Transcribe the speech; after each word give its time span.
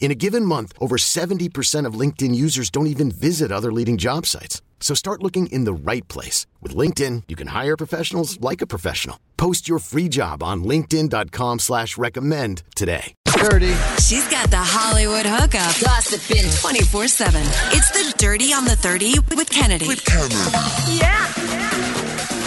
In 0.00 0.10
a 0.10 0.14
given 0.14 0.44
month, 0.44 0.72
over 0.80 0.96
70% 0.96 1.84
of 1.84 1.92
LinkedIn 1.94 2.34
users 2.34 2.70
don't 2.70 2.86
even 2.86 3.10
visit 3.10 3.52
other 3.52 3.70
leading 3.72 3.98
job 3.98 4.24
sites. 4.24 4.62
So 4.80 4.94
start 4.94 5.22
looking 5.22 5.48
in 5.48 5.64
the 5.64 5.72
right 5.74 6.06
place. 6.08 6.46
With 6.62 6.74
LinkedIn, 6.74 7.24
you 7.28 7.36
can 7.36 7.48
hire 7.48 7.76
professionals 7.76 8.40
like 8.40 8.62
a 8.62 8.66
professional. 8.66 9.20
Post 9.36 9.68
your 9.68 9.80
free 9.80 10.08
job 10.08 10.42
on 10.42 10.64
linkedin.com 10.64 11.58
slash 11.58 11.98
recommend 11.98 12.62
today. 12.74 13.12
Dirty. 13.26 13.74
She's 14.00 14.26
got 14.30 14.50
the 14.50 14.56
Hollywood 14.56 15.26
hookup. 15.26 15.74
Gossiping 15.80 16.44
24-7. 16.44 17.34
It's 17.72 17.90
the 17.90 18.14
Dirty 18.18 18.52
on 18.52 18.64
the 18.64 18.76
30 18.76 19.18
with 19.36 19.50
Kennedy. 19.50 19.86
With 19.86 20.04
Kennedy. 20.04 20.34
Yeah. 20.96 21.26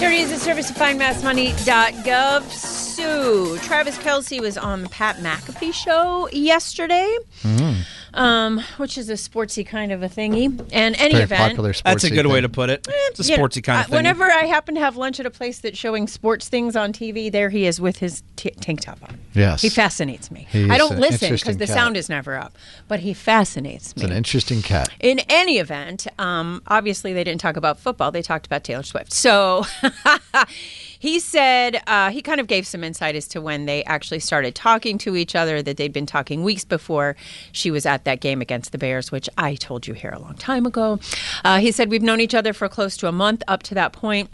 Dirty 0.00 0.18
is 0.18 0.32
a 0.32 0.38
service 0.38 0.70
of 0.70 0.76
findmassmoney.gov. 0.76 2.79
So, 3.00 3.56
Travis 3.56 3.96
Kelce 3.96 4.42
was 4.42 4.58
on 4.58 4.82
the 4.82 4.88
Pat 4.90 5.16
McAfee 5.16 5.72
show 5.72 6.28
yesterday, 6.32 7.16
mm-hmm. 7.42 7.69
Um, 8.14 8.60
which 8.76 8.98
is 8.98 9.08
a 9.08 9.14
sportsy 9.14 9.66
kind 9.66 9.92
of 9.92 10.02
a 10.02 10.08
thingy. 10.08 10.46
And 10.72 10.96
any 10.96 11.12
Very 11.12 11.24
event, 11.24 11.50
popular 11.50 11.72
sports. 11.72 12.02
That's 12.02 12.12
a 12.12 12.14
good 12.14 12.26
way 12.26 12.40
to 12.40 12.48
put 12.48 12.70
it. 12.70 12.86
It's 12.88 13.20
a 13.20 13.22
you 13.24 13.36
know, 13.36 13.42
sportsy 13.44 13.62
kind 13.62 13.80
of 13.80 13.86
thing. 13.86 13.96
Whenever 13.96 14.24
I 14.24 14.44
happen 14.44 14.74
to 14.74 14.80
have 14.80 14.96
lunch 14.96 15.20
at 15.20 15.26
a 15.26 15.30
place 15.30 15.60
that's 15.60 15.78
showing 15.78 16.06
sports 16.06 16.48
things 16.48 16.76
on 16.76 16.92
TV, 16.92 17.30
there 17.30 17.50
he 17.50 17.66
is 17.66 17.80
with 17.80 17.98
his 17.98 18.22
t- 18.36 18.50
tank 18.50 18.80
top 18.80 19.02
on. 19.02 19.18
Yes. 19.34 19.62
He 19.62 19.68
fascinates 19.68 20.30
me. 20.30 20.46
He's 20.50 20.70
I 20.70 20.78
don't 20.78 20.98
listen 20.98 21.32
because 21.32 21.56
the 21.56 21.66
cat. 21.66 21.74
sound 21.74 21.96
is 21.96 22.08
never 22.08 22.36
up, 22.36 22.56
but 22.88 23.00
he 23.00 23.14
fascinates 23.14 23.94
me. 23.96 24.02
It's 24.02 24.10
an 24.10 24.16
interesting 24.16 24.62
cat. 24.62 24.90
In 25.00 25.20
any 25.28 25.58
event, 25.58 26.06
um, 26.18 26.62
obviously 26.66 27.12
they 27.12 27.24
didn't 27.24 27.40
talk 27.40 27.56
about 27.56 27.78
football. 27.78 28.10
They 28.10 28.22
talked 28.22 28.46
about 28.46 28.64
Taylor 28.64 28.82
Swift. 28.82 29.12
So 29.12 29.64
he 30.98 31.20
said 31.20 31.82
uh, 31.86 32.10
he 32.10 32.22
kind 32.22 32.40
of 32.40 32.46
gave 32.46 32.66
some 32.66 32.84
insight 32.84 33.14
as 33.14 33.28
to 33.28 33.40
when 33.40 33.66
they 33.66 33.84
actually 33.84 34.20
started 34.20 34.54
talking 34.54 34.98
to 34.98 35.16
each 35.16 35.34
other. 35.34 35.62
That 35.62 35.76
they'd 35.76 35.92
been 35.92 36.06
talking 36.06 36.42
weeks 36.42 36.64
before 36.64 37.16
she 37.52 37.70
was 37.70 37.86
at 37.86 37.99
that 38.04 38.20
game 38.20 38.40
against 38.40 38.72
the 38.72 38.78
Bears, 38.78 39.10
which 39.12 39.28
I 39.38 39.54
told 39.54 39.86
you 39.86 39.94
here 39.94 40.10
a 40.10 40.18
long 40.18 40.34
time 40.34 40.66
ago. 40.66 40.98
Uh, 41.44 41.58
he 41.58 41.72
said 41.72 41.90
we've 41.90 42.02
known 42.02 42.20
each 42.20 42.34
other 42.34 42.52
for 42.52 42.68
close 42.68 42.96
to 42.98 43.08
a 43.08 43.12
month 43.12 43.42
up 43.48 43.62
to 43.64 43.74
that 43.74 43.92
point. 43.92 44.30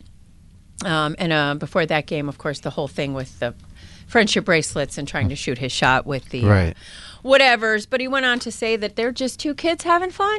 Um, 0.84 1.16
and 1.18 1.32
uh, 1.32 1.54
before 1.54 1.86
that 1.86 2.06
game, 2.06 2.28
of 2.28 2.38
course, 2.38 2.60
the 2.60 2.70
whole 2.70 2.88
thing 2.88 3.14
with 3.14 3.38
the 3.40 3.54
friendship 4.06 4.44
bracelets 4.44 4.98
and 4.98 5.08
trying 5.08 5.28
to 5.30 5.36
shoot 5.36 5.58
his 5.58 5.72
shot 5.72 6.06
with 6.06 6.28
the 6.28 6.44
Right. 6.44 6.76
whatevers. 7.24 7.86
But 7.88 8.00
he 8.00 8.08
went 8.08 8.26
on 8.26 8.38
to 8.40 8.52
say 8.52 8.76
that 8.76 8.94
they're 8.96 9.12
just 9.12 9.40
two 9.40 9.54
kids 9.54 9.84
having 9.84 10.10
fun. 10.10 10.38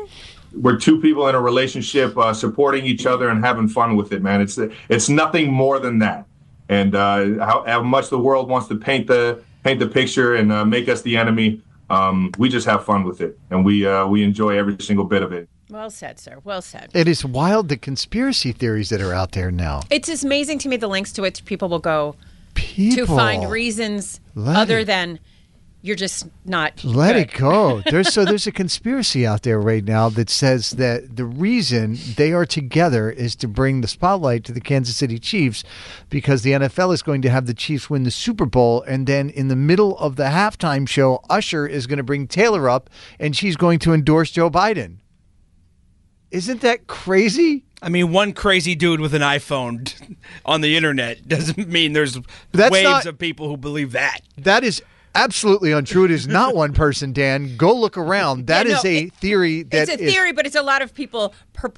we're 0.53 0.77
two 0.77 1.02
people 1.02 1.27
in 1.27 1.36
a 1.36 1.42
relationship 1.42 2.17
uh, 2.17 2.33
supporting 2.33 2.86
each 2.86 3.05
other 3.05 3.27
and 3.30 3.43
having 3.43 3.67
fun 3.67 3.98
with 3.98 4.14
it 4.14 4.21
man 4.23 4.39
it's 4.39 4.58
it's 4.87 5.10
nothing 5.10 5.52
more 5.52 5.77
than 5.77 5.99
that 5.99 6.26
and 6.70 6.95
uh, 6.95 7.45
how, 7.45 7.64
how 7.67 7.83
much 7.83 8.08
the 8.10 8.17
world 8.17 8.48
wants 8.49 8.70
to 8.70 8.76
paint 8.77 9.08
the 9.08 9.43
paint 9.66 9.77
the 9.80 9.87
picture 9.87 10.36
and 10.36 10.49
uh, 10.54 10.64
make 10.64 10.87
us 10.87 11.02
the 11.02 11.17
enemy 11.17 11.61
um, 11.89 12.31
we 12.37 12.49
just 12.49 12.65
have 12.67 12.83
fun 12.86 13.03
with 13.03 13.21
it 13.21 13.37
and 13.49 13.64
we 13.65 13.86
uh, 13.87 14.05
we 14.08 14.23
enjoy 14.23 14.58
every 14.58 14.75
single 14.80 15.05
bit 15.05 15.23
of 15.23 15.31
it 15.31 15.48
Well 15.70 15.89
said, 15.89 16.20
sir. 16.20 16.39
Well 16.43 16.61
said. 16.61 16.92
It 16.93 17.08
is 17.08 17.23
wild 17.25 17.70
the 17.70 17.77
conspiracy 17.77 18.52
theories 18.52 18.89
that 18.89 19.02
are 19.02 19.14
out 19.14 19.31
there 19.33 19.52
now. 19.52 19.81
It's 19.89 20.08
just 20.08 20.23
amazing 20.23 20.59
to 20.59 20.70
me 20.70 20.77
the 20.77 20.87
links 20.87 21.11
to 21.14 21.21
which 21.21 21.43
people 21.45 21.70
will 21.70 21.80
go 21.80 22.15
People 22.55 23.05
to 23.05 23.15
find 23.15 23.49
reasons 23.52 24.20
Let 24.36 24.55
other 24.55 24.80
it- 24.80 24.86
than 24.87 25.20
you're 25.87 25.95
just 25.95 26.27
not. 26.45 26.83
Let 26.83 27.14
good. 27.14 27.21
it 27.21 27.33
go. 27.33 27.81
There's 27.89 28.14
so 28.14 28.25
there's 28.25 28.45
a 28.45 28.52
conspiracy 28.52 29.25
out 29.25 29.43
there 29.43 29.59
right 29.59 29.83
now 29.83 30.09
that 30.09 30.30
says 30.30 30.71
that 30.71 31.15
the 31.15 31.25
reason 31.25 31.98
they 32.17 32.33
are 32.33 32.45
together 32.45 33.09
is 33.09 33.36
to 33.37 33.48
bring 33.48 33.81
the 33.81 33.87
spotlight 33.87 34.43
to 34.45 34.52
the 34.52 34.59
Kansas 34.61 34.98
City 34.98 35.17
Chiefs 35.17 35.64
because 36.09 36.42
the 36.42 36.52
NFL 36.52 36.93
is 36.93 37.02
going 37.02 37.21
to 37.21 37.30
have 37.30 37.45
the 37.48 37.53
Chiefs 37.53 37.89
win 37.89 38.03
the 38.03 38.11
Super 38.11 38.45
Bowl 38.45 38.81
and 38.83 39.08
then 39.08 39.30
in 39.30 39.48
the 39.48 39.55
middle 39.55 39.98
of 39.98 40.17
the 40.17 40.25
halftime 40.25 40.87
show 40.87 41.21
Usher 41.30 41.65
is 41.65 41.87
going 41.87 41.98
to 41.98 42.04
bring 42.04 42.27
Taylor 42.27 42.69
up 42.69 42.89
and 43.19 43.36
she's 43.36 43.55
going 43.55 43.80
to 43.80 43.93
endorse 43.93 44.30
Joe 44.31 44.49
Biden. 44.49 44.98
Isn't 46.31 46.61
that 46.61 46.87
crazy? 46.87 47.64
I 47.81 47.89
mean, 47.89 48.11
one 48.11 48.33
crazy 48.33 48.75
dude 48.75 48.99
with 48.99 49.14
an 49.14 49.21
iPhone 49.21 49.93
on 50.45 50.61
the 50.61 50.75
internet 50.75 51.27
doesn't 51.27 51.69
mean 51.69 51.93
there's 51.93 52.19
That's 52.52 52.71
waves 52.71 52.83
not- 52.83 53.05
of 53.05 53.17
people 53.17 53.48
who 53.48 53.55
believe 53.58 53.93
that. 53.93 54.21
That 54.37 54.64
is 54.64 54.81
absolutely 55.17 55.72
untrue. 55.72 56.05
It 56.05 56.11
is 56.11 56.28
not 56.28 56.55
one 56.55 56.73
person, 56.73 57.11
Dan. 57.11 57.58
Go 57.58 57.73
look 57.76 57.98
around. 57.98 58.48
That 58.48 58.67
Yeah, 58.67 58.78
is 58.78 58.86
a 58.86 58.98
it- 59.05 59.14
theory 59.16 59.64
that 59.64 59.89
It's 59.89 59.92
a 60.02 60.04
is- 60.04 60.14
theory, 60.14 60.32
but 60.32 60.45
it's 60.45 60.55
a 60.55 60.61
lot 60.61 60.82
of 60.82 60.94
people 60.94 61.33
per- 61.54 61.73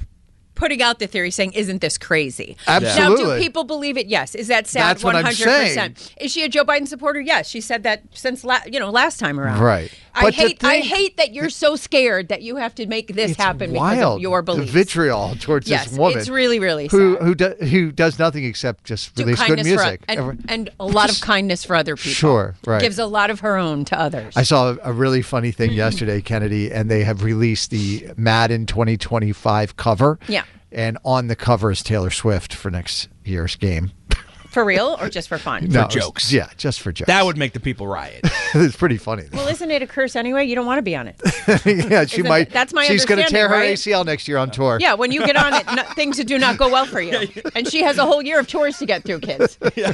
putting 0.60 0.82
out 0.84 1.00
the 1.00 1.08
theory 1.08 1.32
saying, 1.32 1.54
"Isn't 1.54 1.82
this 1.82 1.98
crazy?" 1.98 2.56
Absolutely. 2.68 3.24
Now, 3.26 3.36
do 3.38 3.40
people 3.42 3.64
believe 3.64 3.98
it? 3.98 4.08
Yes. 4.08 4.36
Is 4.36 4.48
that 4.50 4.68
sad? 4.68 4.82
That's 4.84 5.04
what 5.04 5.16
I'm 5.16 5.32
saying. 5.34 5.96
Is 6.22 6.32
she 6.32 6.44
a 6.44 6.50
Joe 6.50 6.64
Biden 6.66 6.88
supporter? 6.88 7.20
Yes. 7.22 7.50
She 7.50 7.62
said 7.62 7.84
that 7.84 8.04
since 8.14 8.44
la- 8.44 8.60
you 8.72 8.80
know 8.80 8.92
last 8.92 9.20
time 9.20 9.40
around. 9.40 9.60
Right. 9.62 9.92
I 10.14 10.24
But 10.24 10.34
hate. 10.34 10.64
I 10.64 10.80
hate 10.80 11.18
that 11.18 11.34
you're 11.34 11.50
so 11.52 11.76
scared 11.76 12.28
that 12.30 12.42
you 12.42 12.58
have 12.58 12.76
to 12.76 12.86
make 12.88 13.14
this 13.16 13.38
happen 13.38 13.72
because 13.74 14.00
of 14.02 14.20
your 14.20 14.42
beliefs. 14.42 14.72
The 14.74 14.80
vitriol 14.80 15.36
towards 15.40 15.70
Yes, 15.70 15.90
this 15.90 15.98
woman. 15.98 16.18
it's 16.20 16.28
really, 16.30 16.60
really 16.60 16.88
who 16.88 17.14
sad. 17.16 17.24
who 17.24 17.36
do, 17.36 17.50
who 17.66 17.92
does 17.92 18.20
nothing 18.20 18.44
except 18.44 18.84
just 18.84 19.16
Do 19.16 19.24
release 19.24 19.42
good 19.44 19.64
music. 19.64 20.04
and, 20.10 20.44
and 20.50 20.70
a 20.80 20.86
lot 20.86 21.10
of 21.10 21.22
kindness 21.22 21.64
for 21.64 21.76
other 21.76 21.96
people. 21.96 22.12
Sure, 22.12 22.56
right. 22.66 22.82
Gives 22.82 23.00
a 23.00 23.06
lot 23.06 23.30
of 23.30 23.40
her 23.42 23.56
own 23.56 23.86
to 23.86 24.00
others. 24.00 24.36
I 24.36 24.44
saw 24.44 24.76
a 24.84 24.92
really 24.92 25.22
funny 25.22 25.52
thing 25.52 25.72
yesterday, 25.72 26.22
Kennedy, 26.22 26.72
and 26.72 26.90
they 26.92 27.04
have 27.04 27.24
released 27.24 27.70
the 27.70 28.10
Madden 28.18 28.66
2025 28.66 29.78
cover. 29.78 30.20
Yeah. 30.28 30.44
And 30.72 30.98
on 31.04 31.28
the 31.28 31.36
cover 31.36 31.72
is 31.72 31.82
Taylor 31.84 32.10
Swift 32.10 32.54
for 32.54 32.70
next 32.70 33.10
year's 33.24 33.56
game. 33.56 33.92
for 34.60 34.66
real 34.66 34.98
or 35.00 35.10
just 35.10 35.28
for 35.30 35.38
fun? 35.38 35.66
No, 35.70 35.82
it's- 35.86 35.94
jokes. 35.94 36.32
Yeah, 36.32 36.50
just 36.58 36.82
for 36.82 36.92
jokes. 36.92 37.08
That 37.08 37.26
would 37.26 37.38
make 37.38 37.54
the 37.54 37.60
people 37.60 37.88
riot. 37.88 38.22
it's 38.54 38.76
pretty 38.76 38.98
funny. 38.98 39.24
though. 39.24 39.38
Well, 39.38 39.48
isn't 39.48 39.72
it 39.72 39.82
a 39.82 39.88
curse 39.88 40.16
anyway? 40.16 40.46
You 40.46 40.56
don't 40.56 40.66
want 40.66 40.80
to 40.80 40.82
be 40.84 40.96
on 40.96 41.08
it. 41.08 41.16
yeah, 41.66 42.06
she 42.06 42.18
Isn't 42.20 42.28
might. 42.28 42.48
it- 42.48 42.52
that's 42.54 42.74
my 42.74 42.84
She's 42.86 43.06
going 43.06 43.24
to 43.24 43.30
tear 43.30 43.48
her 43.48 43.56
understanding, 43.56 43.94
right? 43.94 44.04
ACL 44.04 44.06
next 44.06 44.28
year 44.28 44.38
on 44.38 44.52
tour. 44.52 44.78
Yeah, 44.82 44.96
when 44.96 45.12
you 45.12 45.26
get 45.26 45.36
on 45.38 45.54
it, 45.54 45.66
no, 45.74 45.84
things 45.96 46.18
do 46.24 46.38
not 46.38 46.58
go 46.58 46.70
well 46.70 46.86
for 46.86 47.00
you. 47.02 47.28
And 47.56 47.68
she 47.68 47.82
has 47.84 47.98
a 47.98 48.06
whole 48.06 48.22
year 48.22 48.40
of 48.40 48.48
tours 48.48 48.78
to 48.80 48.86
get 48.86 49.04
through, 49.04 49.20
kids. 49.22 49.58
Yeah. 49.76 49.94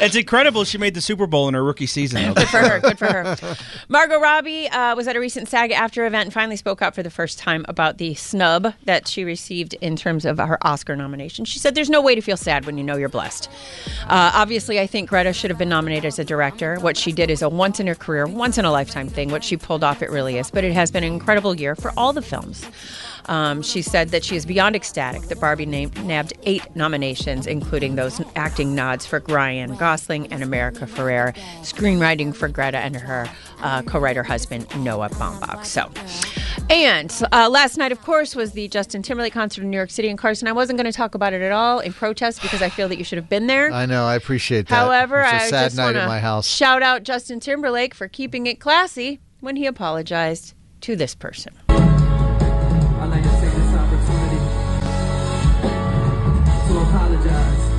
it's 0.00 0.16
incredible 0.16 0.64
she 0.64 0.78
made 0.78 0.94
the 0.94 1.00
Super 1.00 1.26
Bowl 1.26 1.48
in 1.48 1.54
her 1.54 1.62
rookie 1.64 1.86
season. 1.86 2.22
though. 2.24 2.34
Good 2.34 2.48
for 2.48 2.58
her. 2.58 2.80
Good 2.80 2.98
for 2.98 3.06
her. 3.06 3.56
Margot 3.88 4.18
Robbie 4.18 4.68
uh, 4.68 4.94
was 4.96 5.06
at 5.08 5.16
a 5.16 5.20
recent 5.20 5.48
SAG-AFTRA 5.48 6.06
event 6.06 6.26
and 6.26 6.32
finally 6.32 6.56
spoke 6.56 6.82
out 6.82 6.94
for 6.94 7.02
the 7.02 7.10
first 7.10 7.38
time 7.38 7.64
about 7.68 7.98
the 7.98 8.14
snub 8.14 8.74
that 8.84 9.06
she 9.08 9.24
received 9.24 9.74
in 9.74 9.96
terms 9.96 10.24
of 10.24 10.38
her 10.38 10.58
Oscar 10.66 10.96
nomination. 10.96 11.44
She 11.44 11.58
said, 11.58 11.74
There's 11.74 11.90
no 11.90 12.00
way 12.02 12.14
to 12.14 12.20
feel 12.20 12.36
sad 12.36 12.64
when 12.66 12.78
you 12.78 12.84
know 12.84 12.95
you're 12.96 13.08
blessed. 13.08 13.48
Uh, 14.02 14.30
obviously, 14.34 14.80
I 14.80 14.86
think 14.86 15.08
Greta 15.08 15.32
should 15.32 15.50
have 15.50 15.58
been 15.58 15.68
nominated 15.68 16.04
as 16.04 16.18
a 16.18 16.24
director. 16.24 16.76
What 16.80 16.96
she 16.96 17.12
did 17.12 17.30
is 17.30 17.42
a 17.42 17.48
once 17.48 17.80
in 17.80 17.86
her 17.86 17.94
career, 17.94 18.26
once 18.26 18.58
in 18.58 18.64
a 18.64 18.72
lifetime 18.72 19.08
thing. 19.08 19.30
What 19.30 19.44
she 19.44 19.56
pulled 19.56 19.84
off, 19.84 20.02
it 20.02 20.10
really 20.10 20.38
is. 20.38 20.50
But 20.50 20.64
it 20.64 20.72
has 20.72 20.90
been 20.90 21.04
an 21.04 21.12
incredible 21.12 21.54
year 21.54 21.74
for 21.74 21.92
all 21.96 22.12
the 22.12 22.22
films. 22.22 22.64
Um, 23.26 23.62
she 23.62 23.82
said 23.82 24.10
that 24.10 24.24
she 24.24 24.36
is 24.36 24.46
beyond 24.46 24.76
ecstatic 24.76 25.22
that 25.22 25.40
Barbie 25.40 25.66
named, 25.66 26.04
nabbed 26.04 26.32
eight 26.44 26.62
nominations, 26.76 27.46
including 27.46 27.96
those 27.96 28.20
acting 28.36 28.74
nods 28.74 29.04
for 29.04 29.22
Ryan 29.28 29.74
Gosling 29.76 30.32
and 30.32 30.42
America 30.42 30.86
Ferrera, 30.86 31.34
screenwriting 31.62 32.34
for 32.34 32.48
Greta 32.48 32.78
and 32.78 32.94
her 32.96 33.28
uh, 33.62 33.82
co-writer 33.82 34.22
husband 34.22 34.66
Noah 34.84 35.10
Baumbach. 35.10 35.64
So, 35.64 35.90
and 36.68 37.12
uh, 37.32 37.48
last 37.48 37.76
night, 37.76 37.92
of 37.92 38.02
course, 38.02 38.34
was 38.34 38.52
the 38.52 38.66
Justin 38.68 39.02
Timberlake 39.02 39.32
concert 39.32 39.62
in 39.62 39.70
New 39.70 39.76
York 39.76 39.90
City 39.90 40.08
and 40.08 40.18
Carson. 40.18 40.48
I 40.48 40.52
wasn't 40.52 40.78
going 40.78 40.90
to 40.90 40.96
talk 40.96 41.14
about 41.14 41.32
it 41.32 41.40
at 41.42 41.52
all 41.52 41.78
in 41.80 41.92
protest 41.92 42.42
because 42.42 42.60
I 42.60 42.68
feel 42.68 42.88
that 42.88 42.98
you 42.98 43.04
should 43.04 43.18
have 43.18 43.28
been 43.28 43.46
there. 43.46 43.70
I 43.72 43.86
know. 43.86 44.04
I 44.06 44.16
appreciate 44.16 44.66
that. 44.68 44.74
However, 44.74 45.20
it 45.20 45.24
was 45.24 45.32
a 45.32 45.36
I 45.36 45.48
sad 45.50 45.64
just 45.66 45.76
night 45.76 45.84
want 45.84 45.96
at 45.96 46.08
my 46.08 46.16
to 46.16 46.20
house. 46.22 46.46
shout 46.48 46.82
out 46.82 47.04
Justin 47.04 47.38
Timberlake 47.40 47.94
for 47.94 48.08
keeping 48.08 48.46
it 48.46 48.58
classy 48.60 49.20
when 49.40 49.56
he 49.56 49.66
apologized 49.66 50.54
to 50.82 50.96
this 50.96 51.14
person. 51.14 51.52
I'd 51.68 51.76
like 53.10 53.22
to 53.22 53.28
take 53.28 53.52
this 53.52 53.74
opportunity 53.74 54.36
to 56.68 56.78
apologize 56.80 57.75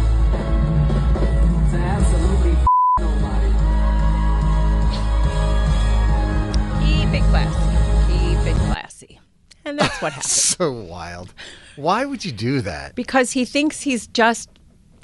That's 9.78 10.02
what 10.02 10.14
happened. 10.14 10.32
So 10.58 10.72
wild. 10.72 11.34
Why 11.76 12.06
would 12.06 12.26
you 12.26 12.32
do 12.32 12.62
that? 12.62 12.96
because 12.96 13.32
he 13.32 13.46
thinks 13.46 13.82
he's 13.82 14.08
just 14.08 14.50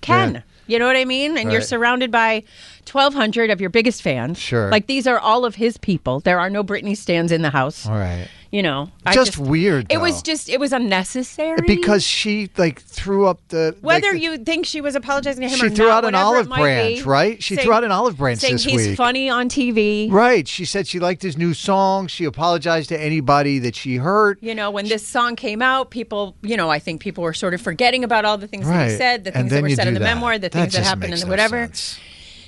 Ken. 0.01 0.33
Yeah. 0.35 0.41
You 0.65 0.79
know 0.79 0.87
what 0.87 0.95
I 0.95 1.05
mean? 1.05 1.37
And 1.37 1.51
you're 1.51 1.61
surrounded 1.61 2.09
by 2.11 2.43
1,200 2.91 3.49
of 3.49 3.59
your 3.61 3.69
biggest 3.69 4.01
fans. 4.01 4.39
Sure. 4.39 4.69
Like 4.71 4.87
these 4.87 5.05
are 5.07 5.19
all 5.19 5.45
of 5.45 5.55
his 5.55 5.77
people. 5.77 6.19
There 6.21 6.39
are 6.39 6.49
no 6.49 6.63
Britney 6.63 6.95
stands 6.97 7.31
in 7.31 7.41
the 7.41 7.49
house. 7.49 7.85
All 7.85 7.93
right. 7.93 8.27
You 8.53 8.61
know, 8.61 8.91
I 9.03 9.15
Just 9.15 9.39
weird, 9.39 9.87
It 9.91 9.97
was 9.97 10.21
just, 10.21 10.47
it 10.47 10.59
was 10.59 10.73
unnecessary. 10.73 11.57
Because 11.65 12.03
she 12.03 12.51
like 12.55 12.79
threw 12.83 13.25
up 13.25 13.39
the 13.47 13.75
like, 13.81 14.03
whether 14.03 14.11
the- 14.11 14.19
you 14.19 14.37
think 14.37 14.67
she 14.67 14.79
was 14.79 14.93
apologizing 14.95 15.41
to 15.41 15.47
him 15.49 15.57
She 15.57 15.69
threw 15.69 15.87
not, 15.87 16.03
out 16.03 16.05
an 16.09 16.13
olive 16.13 16.47
branch, 16.49 16.97
be, 16.97 17.01
right? 17.01 17.41
She 17.41 17.55
threw 17.55 17.73
out 17.73 17.83
an 17.83 17.91
olive 17.91 18.15
branch 18.15 18.41
saying 18.41 18.53
this 18.57 18.63
he's 18.63 18.87
week. 18.89 18.95
funny 18.97 19.27
on 19.27 19.49
TV. 19.49 20.07
Right. 20.11 20.47
She 20.47 20.65
said 20.65 20.85
she 20.87 20.99
liked 20.99 21.23
his 21.23 21.35
new 21.35 21.55
song. 21.55 22.05
She 22.05 22.25
apologized 22.25 22.89
to 22.89 23.01
anybody 23.01 23.57
that 23.57 23.75
she 23.75 23.95
hurt. 23.95 24.37
You 24.43 24.53
know, 24.53 24.69
when 24.69 24.87
this 24.87 25.03
song 25.07 25.35
came 25.35 25.63
out, 25.63 25.89
people, 25.89 26.35
you 26.43 26.55
know, 26.55 26.69
I 26.69 26.77
think 26.77 27.01
people 27.01 27.23
were 27.23 27.33
sort 27.33 27.55
of 27.55 27.61
forgetting 27.61 28.03
about 28.03 28.23
all 28.23 28.37
the 28.37 28.47
things 28.47 28.67
that 28.67 28.91
he 28.91 28.95
said, 28.95 29.23
the 29.23 29.31
things 29.31 29.49
that 29.49 29.63
were 29.63 29.69
said 29.71 29.87
in 29.87 29.95
the 29.95 29.99
that. 29.99 30.13
memoir, 30.13 30.37
the 30.37 30.49
That 30.49 30.51
things 30.51 30.73
that 30.73 30.83
happened 30.83 31.13
and 31.13 31.23
no 31.23 31.27
whatever. 31.27 31.65
sense. 31.65 31.99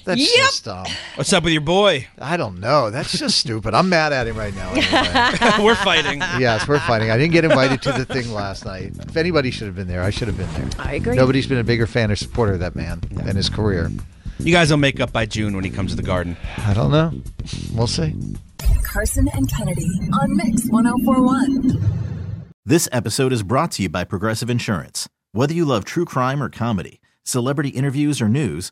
That's 0.05 0.21
Yep. 0.21 0.29
just 0.37 0.67
um, 0.67 0.85
What's 1.15 1.33
up 1.33 1.43
with 1.43 1.51
your 1.53 1.61
boy? 1.61 2.07
I 2.19 2.37
don't 2.37 2.59
know. 2.59 2.89
That's 2.91 3.17
just 3.17 3.37
stupid. 3.39 3.73
I'm 3.73 3.89
mad 3.89 4.13
at 4.13 4.27
him 4.27 4.37
right 4.37 4.53
now. 4.55 4.69
Anyway. 4.71 5.63
We're 5.65 5.75
fighting. 5.75 6.19
yes, 6.39 6.67
we're 6.67 6.79
fighting. 6.79 7.09
I 7.11 7.17
didn't 7.17 7.31
get 7.33 7.43
invited 7.45 7.81
to 7.83 7.91
the 7.91 8.05
thing 8.05 8.31
last 8.31 8.65
night. 8.65 8.93
If 8.99 9.17
anybody 9.17 9.49
should 9.51 9.65
have 9.67 9.75
been 9.75 9.87
there, 9.87 10.03
I 10.03 10.11
should 10.11 10.27
have 10.27 10.37
been 10.37 10.51
there. 10.53 10.69
I 10.85 10.93
agree. 10.93 11.15
Nobody's 11.15 11.47
been 11.47 11.57
a 11.57 11.63
bigger 11.63 11.87
fan 11.87 12.11
or 12.11 12.15
supporter 12.15 12.53
of 12.53 12.59
that 12.59 12.75
man 12.75 13.01
and 13.19 13.35
his 13.35 13.49
career. 13.49 13.91
You 14.39 14.51
guys 14.53 14.69
will 14.69 14.77
make 14.77 14.99
up 14.99 15.11
by 15.11 15.25
June 15.25 15.55
when 15.55 15.63
he 15.63 15.69
comes 15.71 15.91
to 15.91 15.95
the 15.97 16.03
garden. 16.03 16.37
I 16.57 16.73
don't 16.73 16.91
know. 16.91 17.11
We'll 17.73 17.87
see. 17.87 18.13
Carson 18.83 19.27
and 19.33 19.49
Kennedy 19.51 19.87
on 20.13 20.35
Mix 20.35 20.67
1041. 20.69 22.51
This 22.65 22.89
episode 22.91 23.31
is 23.33 23.43
brought 23.43 23.71
to 23.73 23.83
you 23.83 23.89
by 23.89 24.03
Progressive 24.03 24.49
Insurance. 24.49 25.07
Whether 25.31 25.53
you 25.53 25.65
love 25.65 25.85
true 25.85 26.05
crime 26.05 26.41
or 26.43 26.49
comedy, 26.49 26.99
celebrity 27.23 27.69
interviews 27.69 28.21
or 28.21 28.29
news, 28.29 28.71